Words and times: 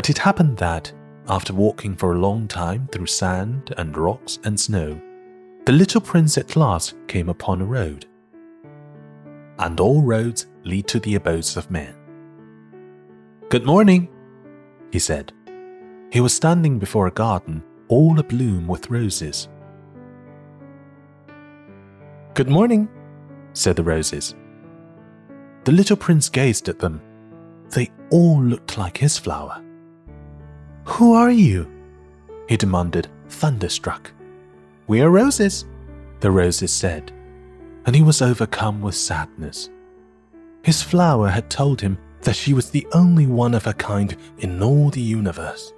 But 0.00 0.08
it 0.08 0.16
happened 0.16 0.56
that, 0.56 0.90
after 1.28 1.52
walking 1.52 1.94
for 1.94 2.14
a 2.14 2.18
long 2.18 2.48
time 2.48 2.88
through 2.90 3.04
sand 3.04 3.74
and 3.76 3.94
rocks 3.94 4.38
and 4.44 4.58
snow, 4.58 4.98
the 5.66 5.72
little 5.72 6.00
prince 6.00 6.38
at 6.38 6.56
last 6.56 6.94
came 7.06 7.28
upon 7.28 7.60
a 7.60 7.66
road. 7.66 8.06
And 9.58 9.78
all 9.78 10.00
roads 10.00 10.46
lead 10.64 10.88
to 10.88 11.00
the 11.00 11.16
abodes 11.16 11.54
of 11.58 11.70
men. 11.70 11.94
Good 13.50 13.66
morning, 13.66 14.08
he 14.90 14.98
said. 14.98 15.34
He 16.10 16.22
was 16.22 16.32
standing 16.32 16.78
before 16.78 17.06
a 17.06 17.12
garden 17.12 17.62
all 17.88 18.14
abloom 18.16 18.68
with 18.68 18.88
roses. 18.88 19.50
Good 22.32 22.48
morning, 22.48 22.88
said 23.52 23.76
the 23.76 23.82
roses. 23.82 24.34
The 25.64 25.72
little 25.72 25.98
prince 25.98 26.30
gazed 26.30 26.70
at 26.70 26.78
them. 26.78 27.02
They 27.68 27.90
all 28.08 28.42
looked 28.42 28.78
like 28.78 28.96
his 28.96 29.18
flower. 29.18 29.62
Who 30.92 31.14
are 31.14 31.30
you? 31.30 31.70
he 32.48 32.56
demanded, 32.56 33.08
thunderstruck. 33.28 34.10
We 34.88 35.00
are 35.02 35.10
roses, 35.10 35.64
the 36.18 36.30
roses 36.30 36.72
said, 36.72 37.12
and 37.86 37.94
he 37.94 38.02
was 38.02 38.20
overcome 38.20 38.80
with 38.80 38.96
sadness. 38.96 39.70
His 40.62 40.82
flower 40.82 41.28
had 41.28 41.48
told 41.48 41.80
him 41.80 41.96
that 42.22 42.36
she 42.36 42.52
was 42.52 42.70
the 42.70 42.86
only 42.92 43.26
one 43.26 43.54
of 43.54 43.64
her 43.64 43.72
kind 43.72 44.16
in 44.38 44.62
all 44.62 44.90
the 44.90 45.00
universe. 45.00 45.72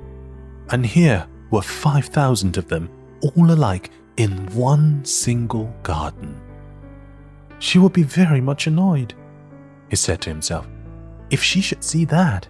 And 0.70 0.84
here 0.84 1.27
were 1.51 1.62
5,000 1.62 2.56
of 2.56 2.69
them, 2.69 2.89
all 3.20 3.53
alike, 3.53 3.91
in 4.17 4.47
one 4.55 5.05
single 5.05 5.73
garden. 5.83 6.41
She 7.59 7.79
would 7.79 7.92
be 7.92 8.03
very 8.03 8.41
much 8.41 8.67
annoyed, 8.67 9.15
he 9.89 9.97
said 9.97 10.23
to 10.23 10.31
himself. 10.31 10.67
If 11.31 11.42
she 11.42 11.61
should 11.61 11.84
see 11.84 12.06
that, 12.06 12.48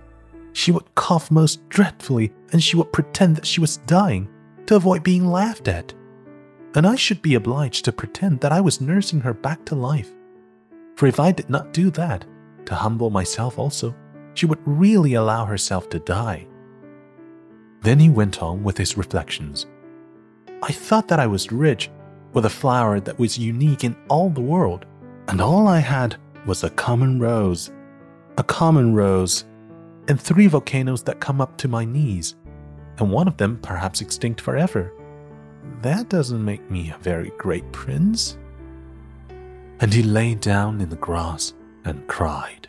she 0.53 0.73
would 0.73 0.95
cough 0.95 1.31
most 1.31 1.69
dreadfully 1.69 2.33
and 2.53 2.63
she 2.63 2.77
would 2.77 2.93
pretend 2.93 3.37
that 3.37 3.47
she 3.47 3.61
was 3.61 3.79
dying 3.79 4.29
to 4.67 4.77
avoid 4.77 5.03
being 5.03 5.27
laughed 5.27 5.69
at. 5.69 5.93
And 6.75 6.87
I 6.87 6.97
should 6.97 7.23
be 7.23 7.35
obliged 7.35 7.85
to 7.85 7.93
pretend 7.93 8.41
that 8.41 8.53
I 8.53 8.61
was 8.61 8.81
nursing 8.81 9.21
her 9.21 9.35
back 9.35 9.65
to 9.67 9.75
life. 9.75 10.11
For 10.97 11.07
if 11.07 11.21
I 11.21 11.33
did 11.33 11.51
not 11.51 11.73
do 11.73 11.91
that, 11.91 12.25
to 12.67 12.75
humble 12.75 13.11
myself 13.11 13.59
also, 13.59 13.95
she 14.35 14.47
would 14.47 14.61
really 14.65 15.15
allow 15.15 15.45
herself 15.45 15.89
to 15.91 15.99
die. 15.99 16.47
Then 17.83 17.99
he 17.99 18.09
went 18.09 18.43
on 18.43 18.63
with 18.63 18.79
his 18.79 18.97
reflections. 18.97 19.67
I 20.63 20.71
thought 20.71 21.09
that 21.09 21.21
I 21.21 21.27
was 21.27 21.51
rich 21.51 21.91
with 22.33 22.47
a 22.47 22.51
flower 22.51 23.01
that 23.01 23.19
was 23.19 23.37
unique 23.37 23.85
in 23.85 23.97
all 24.09 24.31
the 24.31 24.41
world, 24.41 24.87
and 25.29 25.41
all 25.41 25.67
I 25.67 25.81
had 25.81 26.17
was 26.47 26.65
a 26.65 26.71
common 26.71 27.21
rose, 27.21 27.71
a 28.39 28.45
common 28.45 28.95
rose, 28.95 29.45
and 30.09 30.21
three 30.21 30.47
volcanoes 30.47 31.03
that 31.05 31.21
come 31.21 31.41
up 31.41 31.57
to 31.59 31.69
my 31.69 31.85
knees, 31.85 32.35
and 32.99 33.11
one 33.11 33.29
of 33.29 33.37
them 33.37 33.59
perhaps 33.63 34.01
extinct 34.01 34.41
forever. 34.41 34.93
That 35.83 36.09
doesn't 36.09 36.45
make 36.45 36.71
me 36.71 36.91
a 36.91 36.99
very 37.03 37.33
great 37.39 37.71
prince. 37.73 38.37
And 39.81 39.93
he 39.93 40.03
lay 40.03 40.35
down 40.35 40.81
in 40.81 40.89
the 40.89 40.97
grass 40.97 41.55
and 41.85 42.07
cried. 42.07 42.69